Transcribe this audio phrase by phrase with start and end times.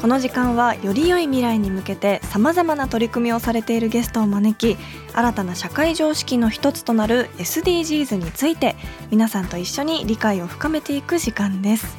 [0.00, 4.78] この時間はより良い未来に向けてさまざまな取り組みをされているゲストを招き
[5.14, 8.76] 新たな社会常識の一つとなる SDGs について
[9.10, 11.96] 皆さんと一緒に理解を深めていく時間です。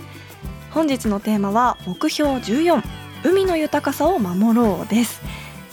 [0.71, 2.83] 本日のテーマは目標14
[3.23, 5.21] 海の豊かさを守ろうです。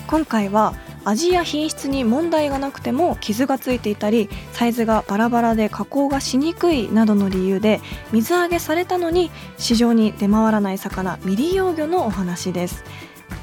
[0.07, 7.81] 今回は味や品質に問題がなくても傷がついていたりサイズがバラバラで加工がしにくいなどの理由で
[8.13, 12.85] 水揚げされたのに市場に出回らない魚未利用魚のお話です。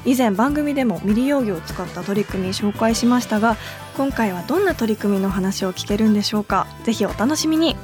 [0.04, 3.56] 以前番組でも未利用魚を使った取り組み紹介しましたが
[3.96, 6.66] 今回はどんな取り組みの話を聞けるんでしょうか。
[6.84, 7.76] ぜひお楽しみに。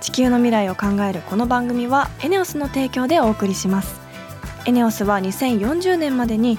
[0.00, 4.00] 地球の未来を考えるこの番組はエネオスの提供でお送りします。
[4.64, 6.58] エネオスは2040年までに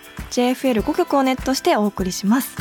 [0.31, 2.57] JFL5 曲をネットしてお送りします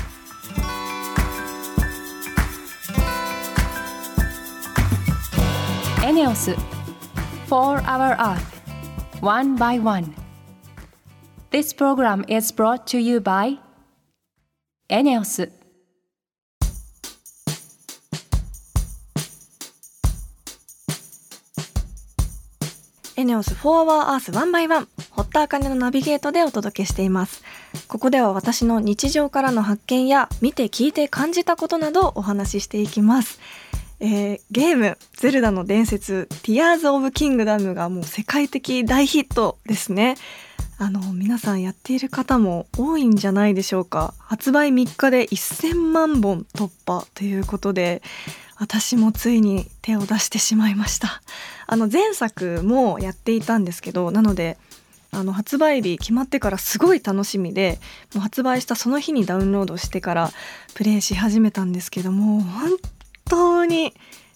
[6.04, 6.56] エネオス
[7.46, 8.40] For Our Earth
[9.22, 10.12] One by One
[11.50, 13.58] This program is brought to you by
[14.88, 15.59] エネオス
[23.30, 27.44] ネオス4 Hour Earth 1 by 1堀田茜のナビゲートでお届けしています。
[27.86, 33.38] ここでは私の日常からの発見や見て聞いて感じたことなどお話ししていきます。
[34.00, 40.16] えーゲーム「ゼルダの伝説 Tears of Kingdom」がもう世界的大ヒットですね。
[40.78, 44.12] あの皆さんやっている方も多いんじゃないでしょうか。
[44.18, 48.02] 発売3日で1000万本突破ということで
[48.60, 51.22] 私もついに手を出してしまいました。
[51.66, 54.58] あの前作もやっていたんですけどなので
[55.12, 57.78] あの発売日決まってからすごい楽しみで
[58.14, 60.30] もう発売したその日にダウンロードしてから
[60.74, 62.70] プレイし始めたんですけども本
[63.24, 63.94] 当に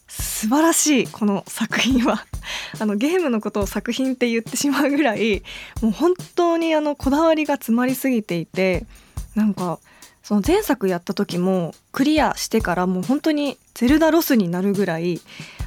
[0.09, 2.25] 素晴らしいこの作品は。
[2.81, 5.43] あのゲームのことを作品って言ってしまうぐらい
[5.83, 8.87] もう本当にあのこだわりが詰まりすぎていて
[9.35, 9.81] なんか
[10.25, 15.21] その前作やった時もクリアしてからもう本当にゼルダロスになるぐらい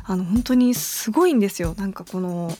[0.03, 1.75] あの本当にすごいんですよ。
[1.77, 2.51] なんかこの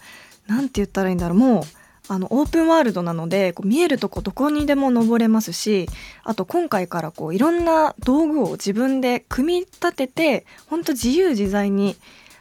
[0.45, 1.37] なんて言ったらいいんだろう。
[1.37, 1.63] もう
[2.07, 5.89] あのオープンワールドなのでこう見えるとこどこにでも登れますし
[6.23, 11.97] あと今回からこういろんな道具を自分で組み立てて本当自由自在に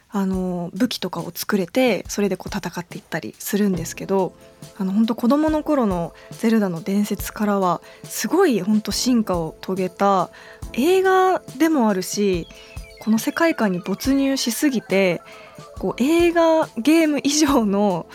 [0.09, 4.33] あの武器とかを作れてそれでこう戦っていったりするんですけど
[4.77, 10.29] あの本当子供の頃の「ゼルダの伝説」からはすごい本当進化を遂げた
[10.73, 12.47] 映画でもあるし
[13.01, 15.21] この世界観に没入しすぎて
[15.77, 18.07] こう映画ゲーム以上の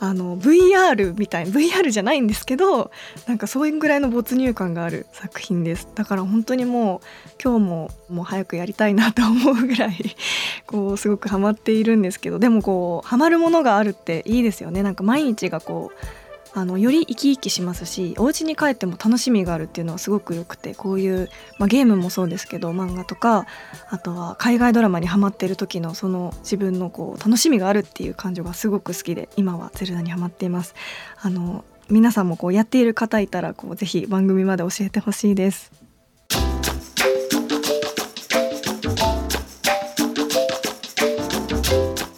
[0.00, 2.90] あの VR みたいな VR じゃないんですけど
[3.26, 5.88] なんかそういうぐらいの没入感がある作品です。
[5.94, 9.96] だから本当にもう今日ももう早くやりたいなと思うぐらい
[10.66, 14.82] こうすごくハマっているんですけどでもこうハマるものがあるっていいですよね。
[14.82, 16.27] なんか毎日がこう
[16.58, 23.46] あのより生き生きしますしお家に帰っても楽しみがあるっていうのはすごくよくてこういう、まあ、ゲームもそうですけど漫画とか
[23.90, 30.74] あとは海外ドラマにハマってる時のその自分のこう楽しみがあるっていう感情がすごく好きで今は「ゼルダ」にハマっています。
[31.20, 35.70] あの皆さんもこうやっている方いたらこうぜひ番組まで教えてほしいです。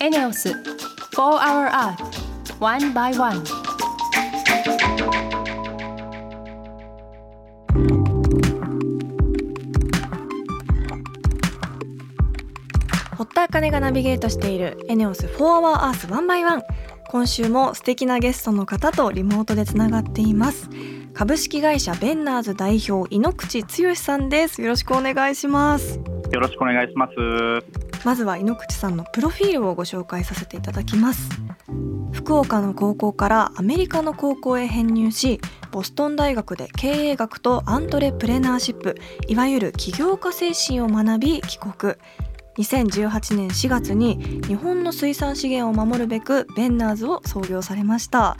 [0.00, 0.56] エネオス4
[1.14, 2.20] Hour Earth
[2.58, 3.59] One by One
[13.60, 16.62] 堀田茜がナビゲートしているエネオス4 Hour Earth 1 by 1
[17.08, 20.70] 今週も素敵なゲストの方とリモートでつながっています。
[21.12, 24.62] 株式会社ベンナーズ代表井ノ口剛さんです。
[24.62, 26.00] よろしくお願いします。
[26.32, 27.14] よろしくお願いします。
[28.06, 31.28] まずは井ノ口さんのプロフィールをご紹介させていただきます。
[32.12, 35.40] 福岡の高校からアメリカの高校へ編入し
[35.70, 38.96] ボストン大学で経営学とアントレプレナーシップ
[39.28, 41.94] いわゆる起業家精神を学び帰国
[42.58, 48.37] 2018年4月に日本の水産資源を守るべくベンナーズを創業されました。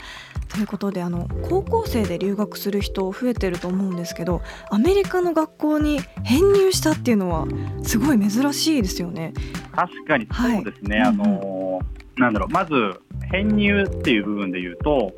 [0.49, 7.47] ということであの高校生で留学する人増えてると思うんですけどアメリカの学校に編入したっていうのは
[7.83, 9.33] すごい珍しいですよね。
[9.73, 11.79] 確かにそうですね、はい、あの
[12.17, 12.99] なんだろうまず
[13.31, 15.13] 編入っていう部分で言うと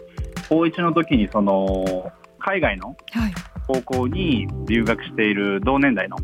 [0.49, 2.95] 高1の時にその海外の
[3.67, 6.17] 高校に留学している同年代の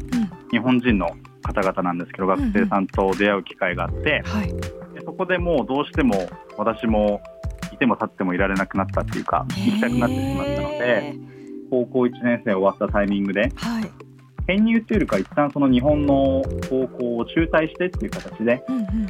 [0.51, 1.09] 日本人の
[1.53, 4.47] 方々なんですけど、学生さんと出会う機会があって、はい、
[4.93, 7.21] でそこでもうどうしても私も
[7.73, 11.15] いても立ってもいられなくなったっていうか行きたくなってしまったので
[11.69, 13.91] 高校1年生終わったタイミングで、はい、
[14.47, 19.07] 編入というよりか一旦その日本の高校を中退してっていう形で、うんうん、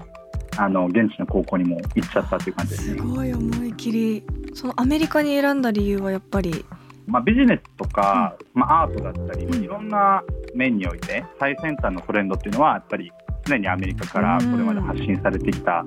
[0.58, 2.98] あの現地の高校にも行っちゃったっていう感じですね。
[2.98, 4.24] すごい思い切り。
[4.54, 6.66] そのアメリカに選んだ理由はやっぱり
[7.10, 10.24] まあ、ビジネスとか、まあ、アートだったり、いろんな
[10.56, 13.12] 面において最先端のトレンドっていうのはやっぱり
[13.46, 15.84] 常にアメリカからこれまで発信されてきた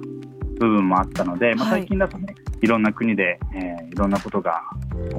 [0.59, 4.63] 部分もあったので、まあ、最近だとね、い、ろんな国で、えー、いろんなことが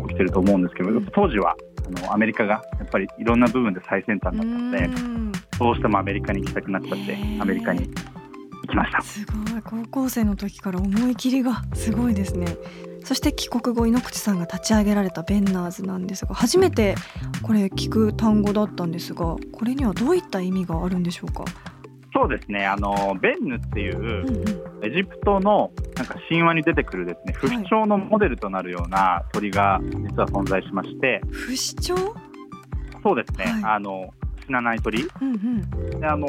[0.07, 1.55] 起きてると思うんですけど当時は
[1.85, 4.89] あのアメリカがやっぱりいろんな部分で最先端だったので
[5.59, 9.01] どうしてもアメリカに行きたくなっちゃってアメリカに行きました。
[9.01, 9.61] すごい。
[9.61, 12.45] 高校生の時から思い切りがすごいですね
[13.03, 16.95] そして帰国後井ノ口さんが立ち上げられたベンナーズなんですが初めて
[17.41, 21.43] これ聞く単語だったんですがこれにはどういった意味があるんでしょうか？
[22.15, 22.65] そうですね。
[22.65, 24.45] あのベンヌっていう、
[24.83, 31.99] エジプトのなんか神話に出てくるですね不死鳥のモデルとなるような鳥が実は存在しまして、不死鳥？
[33.03, 34.13] そうですね、はい、あの
[34.45, 36.27] 死なない鳥、うんうん、であの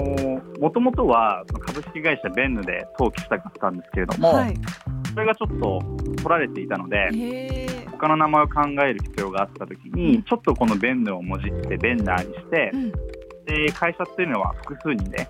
[0.59, 4.57] もともとは株式会社ベンヌで登記したかったんですけれども、はい、
[5.15, 5.79] それがちょっと
[6.17, 7.09] 取られていたので
[7.93, 12.91] 他の名前を考える必要があった時に、うん、ちょっとこのベンヌをもじってベンナーにして、うん、
[13.47, 15.29] で会社っていうのは複数人で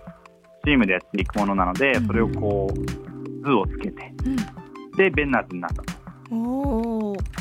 [0.65, 4.15] チームでやっていくものなので、それをこう図をつけて、
[4.97, 5.83] でベンナーズになった。
[5.83, 6.05] と。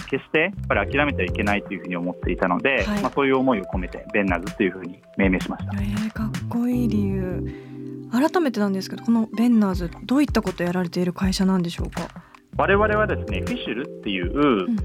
[0.10, 8.10] 決してやっぱり諦めてはいけないというふうに思っていたので、はい、まあ、そういう思いを込めてベンナーズというふうに命名しました、えー、かっこいい理由。
[8.12, 12.10] 改めてなんですけどこのベンナーズどういったことをやられている会社なんでしょうか？
[12.58, 14.78] 我々はですねフィッシュルっていう、うん、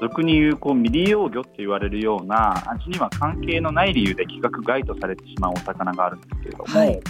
[0.00, 7.00] 俗に言うこう未利用魚って言われるような味には関係のない理由で規格外とされてしまうお魚があるんですけれども、はい、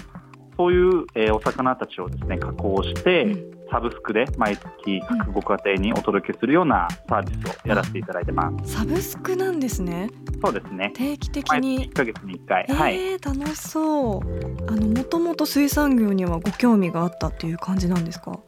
[0.56, 8.75] そういう、えー、お魚たちをですね加工して、うんサブスクで毎月各ご家庭にお届けするようなサービスをやらせていただいてます。
[8.75, 10.10] サブスクなんですね。
[10.44, 10.93] そうですね。
[10.94, 11.88] 定期的に。
[11.88, 12.66] 1ヶ月に1回。
[12.69, 13.12] えー、はい。
[13.19, 14.70] 楽しそう。
[14.70, 18.38] あのもともと水産業にはご興味があったっていう感じなんですか？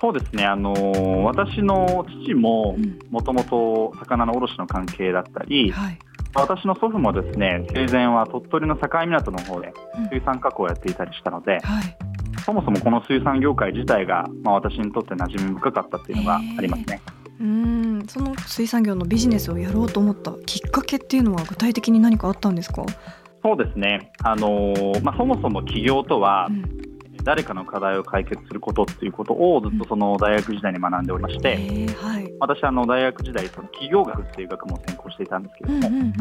[0.00, 0.44] そうですね。
[0.44, 2.76] あのー、私の父も
[3.10, 5.66] もともと魚の卸の関係だったり。
[5.66, 5.98] うんはい。
[6.36, 9.72] 私の祖父もですね生前は鳥取の境港の方で
[10.10, 11.96] 水産加工をやっていたりしたので、うんはい、
[12.44, 17.00] そもそもこの水産業界自体が、まあ、私にとって馴染み深かったっていうのがありますね。
[17.38, 18.04] うん。
[18.08, 22.84] その水産業のビジネスをやろうと思ったきっかけっていうのは具体的に何かあったんですか？
[23.44, 26.93] そうですね、あのー、まあ、そもそも起業とは、うん
[27.24, 36.12] 誰かの課題を解決することっていうことをずっとその大学時代に学んでおりまして、うんはい、私あの大学時代その企業学っていう学問を専攻していたんですけれども、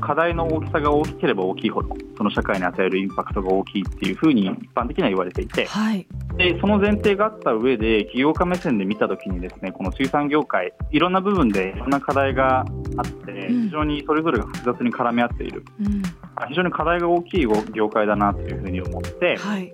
[0.00, 6.06] 課題の大きさが大きければ大きいほどその社会に与えるインパクトが大きいっていうふうに一般的には言われていて、はい、
[6.36, 12.60] でその前提があった上で起業家目線で見た時にですねこの水産業界いろんな部分でいろんな課題が
[12.96, 16.02] あって、非常にそれぞれが複雑に絡み合っている、うん、
[16.48, 19.36] 非常に課題が大きい業界だなというふうに思って。
[19.36, 19.72] はい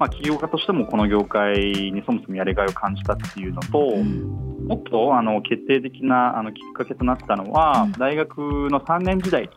[0.00, 8.38] まあ、起業家としてもこの業界にそもそもやりがいを感じたっていうのと、うん、もっとあの決定的なあのきっかけとなったのは、うん、大学
[8.70, 9.48] の3年時代に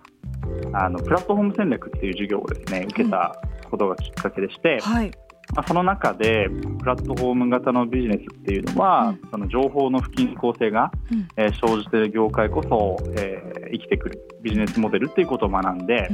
[0.74, 5.12] あのプラットフォーム戦略っていう授業をですね受けたことがきっかけでして、はい、
[5.56, 16.10] まあ、その中でプラットフォーム型のビジネスっていうのは、うん、その情報の不均衡性が、うん、えー、生じている業界こそ、えー、生きてくるビジネスモデルっていうことを学んで。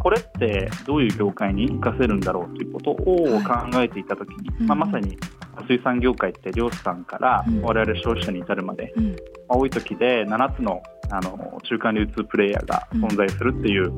[0.00, 5.16] これってどういう業界に活かせるんだろうということを考えていたときに、はい、まあ、まさに
[5.66, 9.14] 水産業界って漁師さんから我々消費者に至るまで、うん、ま
[9.50, 13.90] あ、多い時で7つのあの中間流通プレイヤーが存在するっていう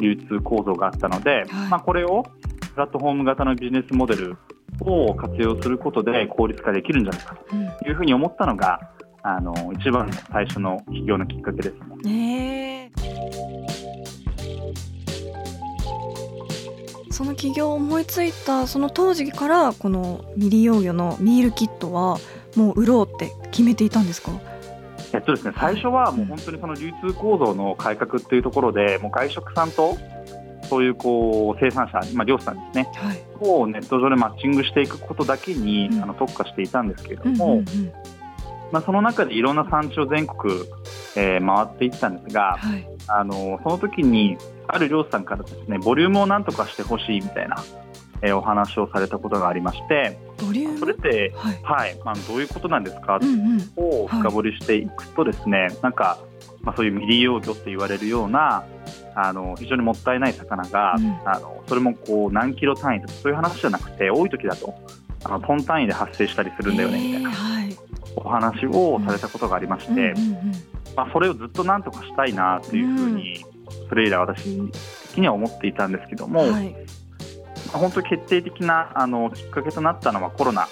[0.00, 4.38] 流通構造があったので、まあ、これをプラットフォーム型のビジネスモデル
[4.80, 7.36] を活用することで効率化できるんじゃないか
[7.80, 8.80] というふうに思ったのが、
[9.22, 13.67] あの一番の最初の起業のきっかけですね。
[17.18, 22.18] その起業を思いついたその当時からこの未利用魚のミールキットは
[22.54, 24.30] もう売ろうって決めていたんですか？
[25.12, 29.98] えっとですね、最初はもう本当にその流通構造の改革っていうところで、もう外食さんと
[30.68, 37.64] そういうこう生産者、まあ、漁師さんですね、はい、をネット上でマッチングしていくことだけに、うん、あの特化していたんですけれども、うん、
[38.70, 40.54] まあ、その中でいろんな産地を全国、
[41.16, 47.56] えー、回っていったんですが、はい、あのその時にある漁師さんからですねボリュームをなんとかしてほしいみたいな、
[48.22, 50.78] えー、お話をされたことがありましてボリューム？
[50.78, 56.18] それって、はい、はい、まあ、どういうことなんですか、うんうん、を深掘りしていくとですね、はい、なんか、
[56.60, 58.64] まあ、そういう未利用魚って言われるような
[59.14, 64.74] あの非常にもったいない魚が、うん、あのそれもこう何キロ単位とかそういう話じゃなくて多い時だと
[65.24, 67.30] あのトン単位で発生したりするんだよねみたいな、
[68.14, 70.14] お話をされたことがありまして、
[70.94, 73.44] まあ、それをずっとなんとかしたいなというふうに、
[73.88, 74.58] それ以来私
[75.10, 76.74] 的には思っていたんですけども、はい、
[77.72, 80.68] 本当に決定的なあのきっかけとなったのはコロナ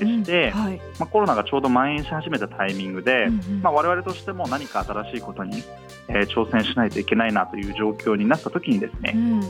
[0.00, 5.62] でして、うんはい、まあ、コロナがちょうど蔓延し始めたタイミングで、うんうん、まあ、我々としても何か新しいことに、
[6.08, 9.42] えー、挑戦しないといけないなという状況になった時にですね、うん、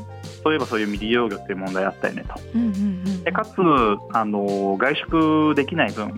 [0.43, 3.53] そういえばそういう未利用魚っていう問題あったよねと、うんうんうん、でかつ
[4.13, 6.09] あの外食できない分、う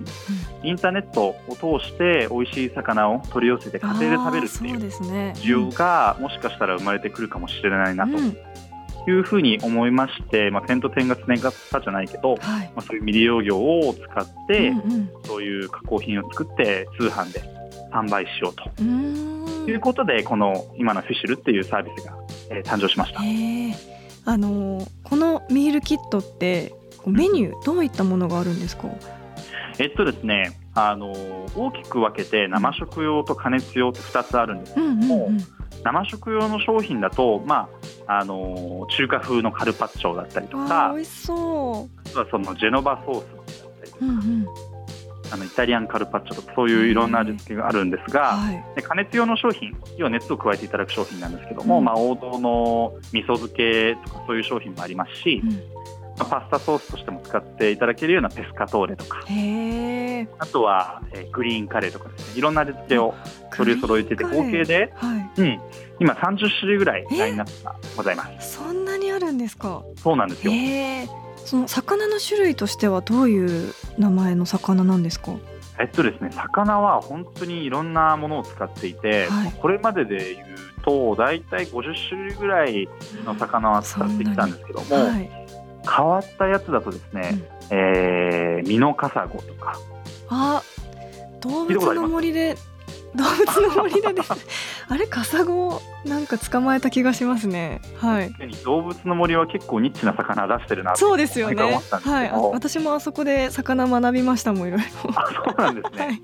[0.64, 8.18] ん、インターネットを通して美味しい魚を取り寄せて家庭で食べるっていう需要がもしかしたら生まれてくるかもしれないなと。
[9.08, 12.38] いうふうに思いまして、まあ、点と点がつながったじゃないけど、はい、
[12.68, 17.42] まあ、そういう未利用魚を使って、うんうん、そういう加工品を作って通販で
[17.90, 18.70] 販売しようと。
[19.68, 22.14] いうことでこの今のフィッシュルっていうサービスが、
[22.50, 23.18] えー、誕生しました。
[24.24, 26.72] あのー、このミールキットって
[27.06, 28.88] メニューどういったものがあるんですか、
[29.78, 31.12] えっとですねあの
[31.54, 35.44] 大きく分けて生食用と加熱用って2つあるんですけども、うんうんうん。
[35.84, 37.68] 生食用の商品だと、ま
[38.06, 42.18] ああの中華風のカルパッチョだったりとか美味しそう。
[42.18, 44.46] はそのジェノバソースだったりとか、うんうん、
[45.32, 55.50] あのイタリアンカルパッチョとかそういういろんな味付けがあるんですが、はい、で加熱用の商品要は熱を加えていただく商品なんですけども、うん、まあ、王道の味噌漬けとかそういう商品もありますし、うん。
[55.50, 55.58] まあ、
[56.24, 59.20] パスタソースとしても使っていただけるようなペスカトーレとか。
[60.38, 62.38] あとは、えー、グリーンカレーとかですね。
[62.38, 63.14] いろんな味付けを
[63.54, 65.60] 取り揃えてて合計で、はい、うん、
[66.00, 68.54] 今30種類ぐらいラインナップがございます。
[68.56, 69.82] そんなにあるんですか？
[69.96, 70.52] そうなんですよ。
[71.44, 75.32] その魚の種類としてはどういう名前の魚なんですか？
[75.80, 80.46] えっとですね魚は本当にいろんなものを使っていて、はい、これまでで言う
[80.84, 82.88] と大体50種類ぐらい
[83.24, 85.30] の魚は使ってきたんですけども、はい、
[85.88, 89.78] 変わったやつだとですね、うん、えー、ミノカサゴとか。
[90.28, 90.62] あ
[91.40, 92.56] 動物の森で
[93.14, 94.32] 動物の森でです。
[94.88, 97.80] あれカサゴなんか捕まえた気がしますね。
[97.96, 98.32] はい。
[98.64, 101.80] 動物の森は結構ニッチな魚出してるなそうですよね。
[101.90, 102.30] はい。
[102.52, 104.86] 私もあそこで魚学びましたもんいろいろ。
[105.14, 106.22] あそうなんですね。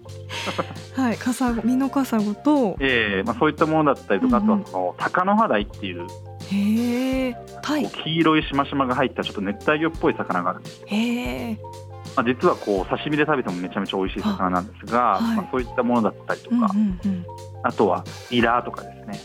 [0.96, 6.06] はい、はい、カサゴミノカサゴとええー、まあそういったものだったりとか、うんうん、あとはそのタカノハダイっていう
[6.50, 11.58] へえ、はい、黄色いしましまが入ったちょっと熱帯魚っぽい魚があるんですへえ
[12.18, 17.26] まあ、実はこう刺身で食べてもめちゃめちゃ美味しい魚なんですが、はい、まあ、そういったものだったりとか、うんうんうん、
[17.62, 19.20] あとはイラーとかですね。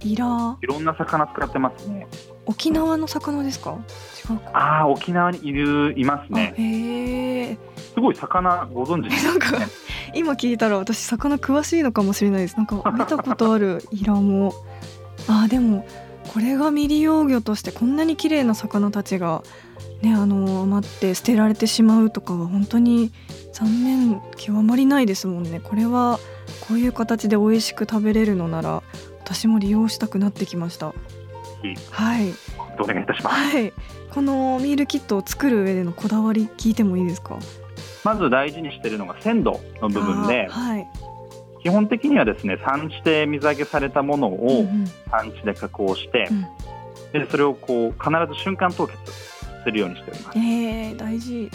[0.00, 0.26] イラ。
[0.26, 2.06] ーいろんな魚使ってますね。
[2.44, 3.78] 沖縄の魚ですか？
[4.30, 7.56] 違うああ沖縄にいるいますね。
[7.94, 9.56] すごい魚ご存知です、ね、なんか
[10.14, 12.56] 今聞いたら私魚詳しいのかもしれないです。
[12.58, 14.52] なんか見たことあるイラも。
[15.26, 15.86] あでも
[16.34, 19.42] これが未利用魚としてこんなに綺麗な魚たちが
[20.02, 23.12] ね、あの余って捨てられてしまうとかは本当に
[23.52, 25.60] 残念極まりないですもんね。
[25.60, 26.18] これは
[26.68, 28.82] こういう形で美味しく食べれるのなら
[29.20, 30.92] 私も利用したくなってきました。
[31.90, 32.32] はい。
[32.78, 33.72] お願いいたします、はい、
[34.10, 37.38] このミールキットを作る上でのこだわり聞いてもいいですか？
[38.04, 40.86] まず大事にしているのが鮮度の部分で、はい、
[41.62, 44.66] 基本的にはですね産地で水揚げされたものを
[45.10, 46.46] 産地で加工して、うん
[47.14, 48.98] うん、でそれをこう必ず瞬間凍結
[49.66, 50.38] するようにしております。
[50.38, 51.50] えー、大事。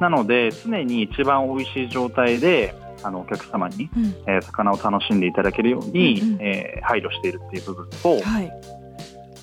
[0.00, 2.74] なので常に一番美味しい状態で
[3.04, 8.52] あのお客様に、うん、えー、魚を楽しんでいただけるように、うんうん、えー、配慮しているっていう部分と、はい、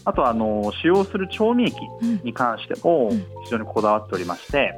[0.03, 1.75] あとあの使用する調味液
[2.23, 3.11] に関しても
[3.45, 4.73] 非常にこだわっておりまして、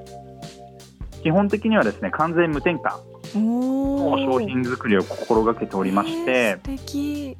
[1.24, 3.00] 基本的にはですね完全無添加
[3.34, 7.38] の商品作りを心がけておりまして、えー、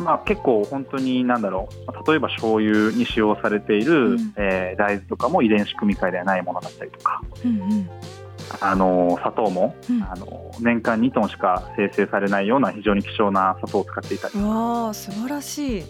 [0.00, 2.10] まあ、結構本当に何だろう。
[2.10, 7.90] 例えば醤油に使用されている、うん、えー、大豆とかも遺伝子組み換えではないものだったりとか、うんうん、
[8.60, 15.82] あの砂糖も、うん、あの年間2トンしか生成されないような非常に希少な砂糖を使っていたりわ素晴らしい。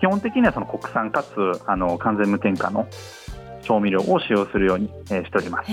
[0.00, 1.34] 基本的にはその国産かつ
[1.66, 2.86] あの完全無添加の
[3.62, 5.70] 調味料を使用するように、えー、しております。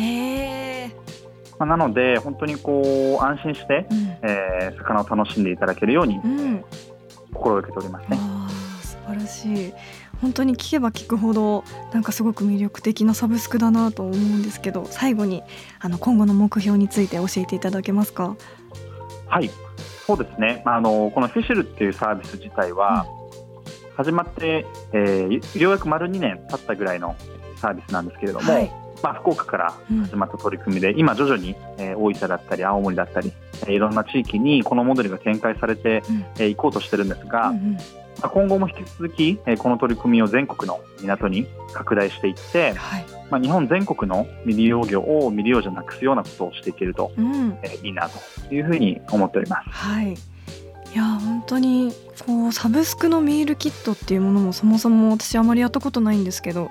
[1.60, 6.66] まあ、なので本当にこう安心して、うん、えー、魚を楽しんでいただけるように、うん、
[7.42, 8.20] 心がけておりますね。
[8.82, 9.74] 素晴らしい。
[10.22, 15.42] 本当に聞けば聞くほどなんかすごく魅力的なサブスクだなと思うんですけど最後に
[15.80, 18.36] あの今後の目標について教えていただけますか？
[19.28, 19.50] はい。
[20.06, 23.06] そうですね、あのこのフィシュルっていうサービス自体は、
[23.96, 27.16] 始まって、えー、ようやく丸2年経ったぐらいの
[27.56, 28.72] サービスなんですけれども、はい、
[29.04, 37.80] まあ、福岡から始まった取り組みで、うん、今徐々に、えー、大分だったり青森だったり、えー、いろんな地域にこのモデルが展開されてい、うん、えー、こうとしてるんですが、うんうん、ま
[38.24, 49.70] あ、今後も引き続き、えー、この取り組みを全国の港に拡大していって、はい、まあ、日本全国の未利用魚を未利用じゃなくすようなことをしていけると、うん、えー、いいなというふうに思っております。
[49.70, 50.14] はい。
[50.94, 51.94] いや本当に
[52.26, 56.70] こうサブスクのミールキットっていうものもそもそも私あまりやったことないんですけど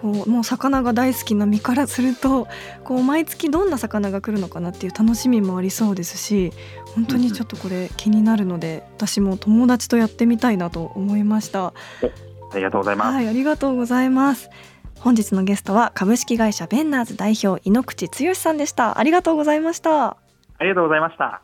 [0.00, 2.48] こうもう魚が大好きな身からすると
[2.84, 6.52] こう毎月どんな魚が来るのかなっていう楽しみもありそうですし
[6.94, 11.66] 本当にちょっとこれ気になるので、私も友達とやってみたいなと思いました。
[12.52, 13.14] ありがとうございます。
[13.14, 14.50] はいありがとうございます。
[14.98, 18.98] 本日のゲストは株式会社ベンナーズ代表井ノ口剛さんでした。
[18.98, 20.08] ありがとうございました。
[20.08, 20.16] あ
[20.60, 21.42] りがとうございました。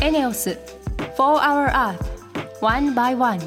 [0.00, 0.81] エネオス
[1.22, 2.02] For Our Earth
[2.58, 3.38] One by One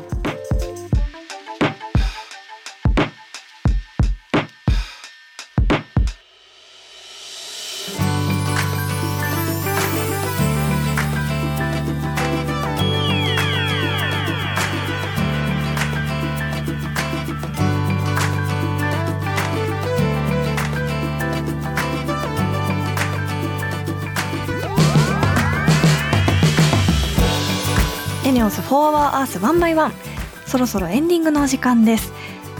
[28.45, 29.91] オス4 Hour Earth 1 by 1
[30.45, 32.13] そろそろエンディングのお時間です。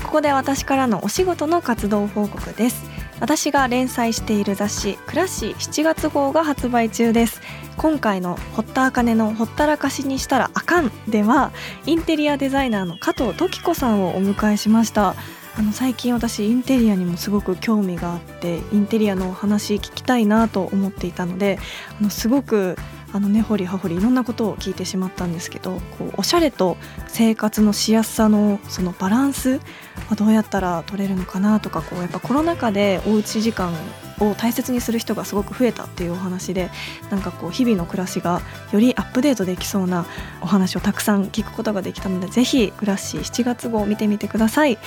[0.04, 2.90] ここで私からのお仕事の活動報告です。
[3.20, 7.40] 私が連載している雑誌クラッシー7月号が発売中です。
[7.78, 11.52] 今回の堀田茜のほったらかしにしたらあかんでは
[11.86, 15.16] インテリアデザイナーの加藤時子さんをお迎えしました。
[15.58, 21.60] あの最近私インテリアにもすごく興味があってインテリアのお話聞きたいなと思っていたので
[22.00, 22.76] あのすごく
[23.16, 26.76] あの根掘り葉掘りいろんなことを聞いてしまったんですけどこうおしゃれと
[27.08, 29.62] 生活のしやすさのそのバランス
[30.10, 33.74] はどうやったら取れるのかなとかこうやっぱコロナ禍でおうち時間
[34.20, 36.70] を大切にする人がすごく増えたっていうお話で
[37.10, 38.42] なんかこう日々の暮らしが
[38.74, 40.06] よりアップデートできそうな
[40.42, 44.78] お話をたくさん聞くことができたのでぜひクラッシー7月号を見てみてください。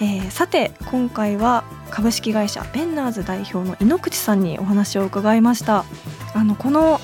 [0.00, 5.84] えー、さて今回は株式会社ベンナーズ代表の井ノ口さんにお話を伺いました
[6.34, 7.00] あのこの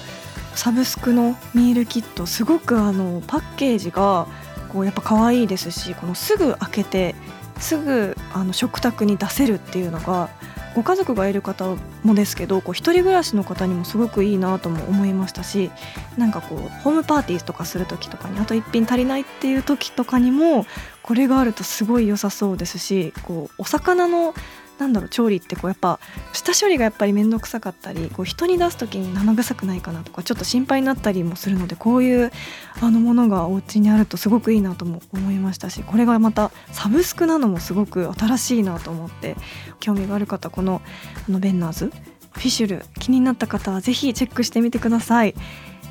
[0.57, 4.27] サブスクのミールキットすごくあのパッケージが
[4.69, 7.15] こうやっぱ可愛いですしこのすぐ開けて
[7.59, 10.29] すぐあの食卓に出せるっていうのが
[10.75, 15.71] ご家族がいる方もですけどこう一人暮らしの方にもすごくいいなとも思いましたし
[16.17, 20.67] なんかこうホームパーティーとかする時とかにあと1品足りないっていう時とかにも
[21.03, 24.35] これがあるとすごい良さそうですしこうお魚の
[24.79, 26.01] なんだろう調理ってこうやっぱ
[26.33, 32.33] 下処理がやっぱり面倒くさかったりこう人に出す時に生臭くないかなとかちょっと心配になったりもするのでこういう
[32.81, 39.37] あのものがお家にあるとすごくいいなとも思いましたしこれがまたサブスクなのもすごく新しいなと思って
[39.81, 40.83] 興味がある方この
[41.29, 41.93] あのベンナーズ
[42.33, 45.35] フィッシュル気になった方はぜひチェックしてみてください。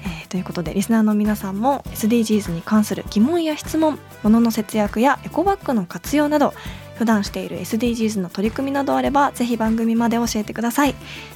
[0.06, 6.54] えー、ということでリスナーの皆さんも SDGs に関する疑問や質問物の節約やエコバッグの活用など
[6.96, 10.96] 普段している SDGs の取り組みなどあればぜひ番組まで教えてください。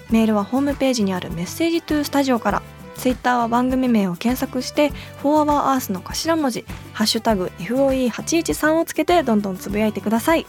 [0.09, 2.61] メールはホームページにある Message to Studio から。
[2.97, 4.91] ツイッターは番組名を検索して
[5.21, 10.47] 「フォーアワーアースの頭文字「ハッシュタグ #FOE813」をつけてどんどんつぶやいてください。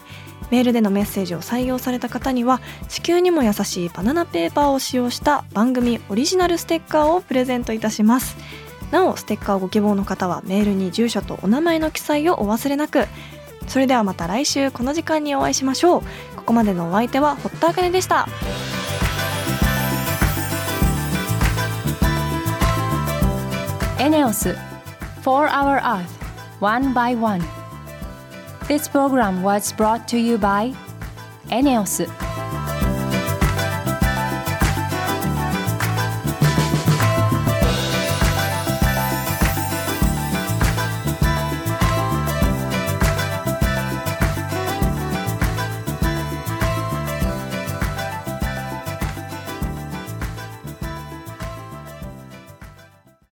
[0.49, 8.35] メールでのメッセージを採用された方には地球にも優しいバナナペーパーを使用した番組オリジナルステッカーをプレゼントいたします。
[8.89, 13.05] なおステッカーをご希望の方はメールに住所とお名前の記載をお忘れなく。
[13.69, 16.01] それではまた来週この時間にお会いしましょう
[16.35, 18.27] ここまでのお相手は堀田茜でした
[23.99, 24.55] エネオス
[25.21, 26.05] 4 Hour Earth
[26.59, 27.41] One by One
[28.67, 30.73] This program was brought to you by
[31.51, 32.07] エネオス